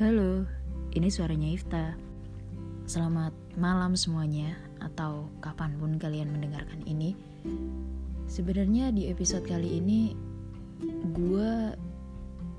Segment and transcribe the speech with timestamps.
[0.00, 0.48] Halo,
[0.96, 1.92] ini suaranya Ifta.
[2.88, 7.12] Selamat malam semuanya, atau kapan pun kalian mendengarkan ini.
[8.24, 10.16] Sebenarnya di episode kali ini,
[11.12, 11.76] gue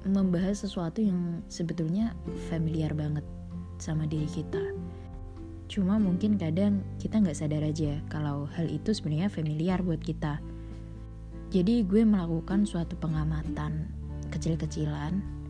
[0.06, 2.14] membahas sesuatu yang sebetulnya
[2.46, 3.26] familiar banget
[3.82, 4.62] sama diri kita.
[5.66, 10.38] Cuma mungkin kadang kita nggak sadar aja kalau hal itu sebenarnya familiar buat kita.
[11.50, 13.90] Jadi gue melakukan suatu pengamatan
[14.30, 15.41] kecil-kecilan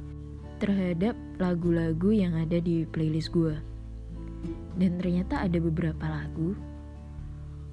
[0.61, 3.57] terhadap lagu-lagu yang ada di playlist gue.
[4.77, 6.53] Dan ternyata ada beberapa lagu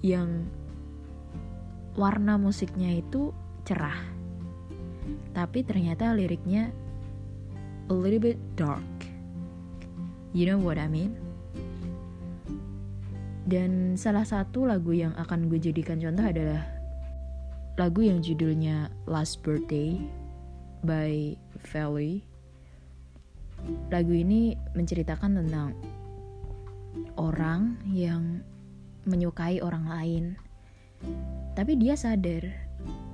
[0.01, 0.49] yang
[2.01, 3.37] warna musiknya itu
[3.69, 4.01] cerah.
[5.37, 6.73] Tapi ternyata liriknya
[7.93, 8.85] a little bit dark.
[10.33, 11.21] You know what I mean?
[13.49, 16.65] Dan salah satu lagu yang akan gue jadikan contoh adalah
[17.81, 19.97] lagu yang judulnya Last Birthday
[20.85, 21.37] by
[21.73, 22.38] Valley.
[23.93, 25.77] Lagu ini menceritakan tentang
[27.19, 28.41] orang yang
[29.05, 30.25] menyukai orang lain.
[31.57, 32.45] Tapi dia sadar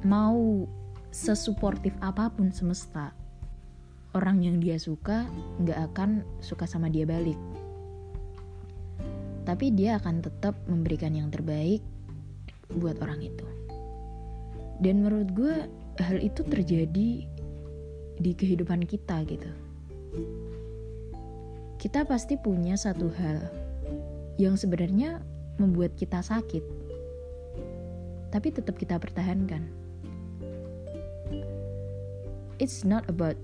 [0.04, 0.68] mau
[1.14, 3.14] sesuportif apa pun semesta,
[4.12, 5.26] orang yang dia suka
[5.62, 7.38] nggak akan suka sama dia balik.
[9.44, 11.84] Tapi dia akan tetap memberikan yang terbaik
[12.72, 13.46] buat orang itu.
[14.80, 15.54] Dan menurut gue
[16.00, 17.10] hal itu terjadi
[18.14, 19.52] di kehidupan kita gitu.
[21.78, 23.44] Kita pasti punya satu hal
[24.40, 25.20] yang sebenarnya
[25.60, 26.64] membuat kita sakit,
[28.34, 29.62] tapi tetap kita pertahankan.
[32.58, 33.38] It's not about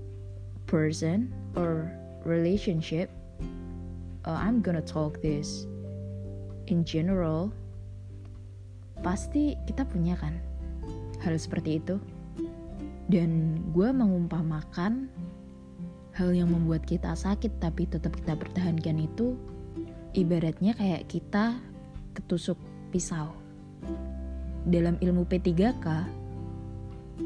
[0.67, 1.91] person or
[2.23, 3.11] relationship.
[4.23, 5.67] Uh, I'm gonna talk this
[6.71, 7.51] in general.
[9.03, 10.39] Pasti kita punya kan
[11.21, 11.99] hal seperti itu.
[13.11, 15.11] Dan gue mengumpamakan
[16.21, 19.33] hal yang membuat kita sakit tapi tetap kita pertahankan itu
[20.13, 21.57] ibaratnya kayak kita
[22.13, 22.61] ketusuk
[22.93, 23.33] pisau.
[24.69, 25.85] Dalam ilmu P3K,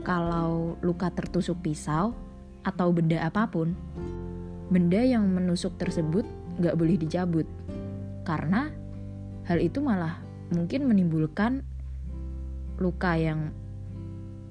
[0.07, 2.15] kalau luka tertusuk pisau
[2.63, 3.75] atau benda apa pun,
[4.71, 6.23] benda yang menusuk tersebut
[6.63, 7.43] gak boleh dicabut.
[8.23, 8.71] Karena
[9.43, 10.23] hal itu malah
[10.55, 11.67] mungkin menimbulkan
[12.79, 13.51] luka yang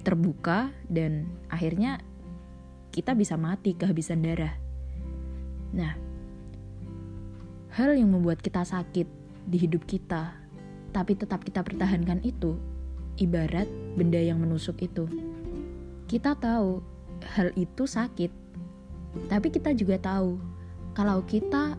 [0.05, 2.05] terbuka dan akhirnya
[2.95, 4.55] kita bisa mati kehabisan darah.
[5.75, 5.99] Nah,
[7.75, 9.11] hal yang membuat kita sakit
[9.51, 10.31] di hidup kita,
[10.95, 12.55] tapi tetap kita pertahankan itu,
[13.19, 13.67] ibarat
[13.99, 15.11] benda yang menusuk itu.
[16.07, 16.79] Kita tahu
[17.35, 18.31] hal itu sakit,
[19.27, 20.39] tapi kita juga tahu
[20.95, 21.75] kalau kita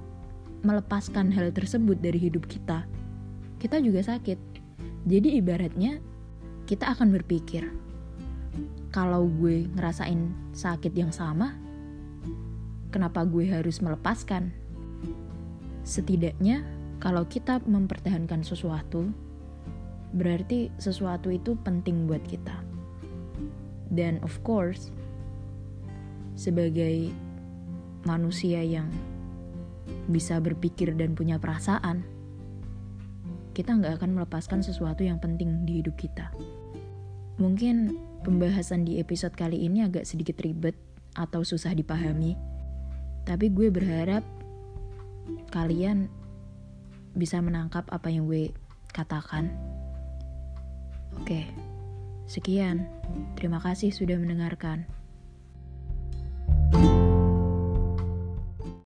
[0.67, 2.83] melepaskan hal tersebut dari hidup kita,
[3.63, 4.35] kita juga sakit.
[5.07, 6.03] Jadi ibaratnya
[6.67, 7.71] kita akan berpikir,
[8.95, 11.51] kalau gue ngerasain sakit yang sama,
[12.95, 14.55] kenapa gue harus melepaskan?
[15.83, 16.63] Setidaknya,
[17.03, 19.11] kalau kita mempertahankan sesuatu,
[20.15, 22.55] berarti sesuatu itu penting buat kita.
[23.91, 24.95] Dan of course,
[26.39, 27.11] sebagai
[28.07, 28.87] manusia yang
[30.07, 31.99] bisa berpikir dan punya perasaan,
[33.51, 36.31] kita nggak akan melepaskan sesuatu yang penting di hidup kita.
[37.35, 40.73] Mungkin pembahasan di episode kali ini agak sedikit ribet
[41.13, 42.33] atau susah dipahami,
[43.21, 44.25] tapi gue berharap
[45.53, 46.09] kalian
[47.13, 48.49] bisa menangkap apa yang gue
[48.89, 49.53] katakan.
[51.21, 51.45] Oke,
[52.25, 52.89] sekian.
[53.37, 54.89] Terima kasih sudah mendengarkan.